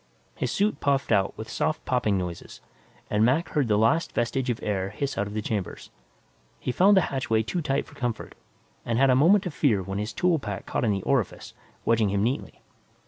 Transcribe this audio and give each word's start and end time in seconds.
His 0.33 0.51
suit 0.51 0.79
puffed 0.79 1.11
out 1.11 1.37
with 1.37 1.47
soft 1.47 1.85
popping 1.85 2.17
noises 2.17 2.59
and 3.11 3.23
Mac 3.23 3.49
heard 3.49 3.67
the 3.67 3.77
last 3.77 4.13
vestige 4.13 4.49
of 4.49 4.59
air 4.63 4.89
hiss 4.89 5.15
out 5.15 5.27
of 5.27 5.35
the 5.35 5.43
chamber. 5.43 5.77
He 6.59 6.71
found 6.71 6.97
the 6.97 7.01
hatchway 7.13 7.43
too 7.43 7.61
tight 7.61 7.85
for 7.85 7.93
comfort 7.93 8.33
and 8.83 8.97
had 8.97 9.11
a 9.11 9.15
moment 9.15 9.45
of 9.45 9.53
fear 9.53 9.83
when 9.83 9.99
his 9.99 10.11
tool 10.11 10.39
pack 10.39 10.65
caught 10.65 10.83
in 10.85 10.89
the 10.91 11.03
orifice, 11.03 11.53
wedging 11.85 12.09
him 12.09 12.23
neatly. 12.23 12.61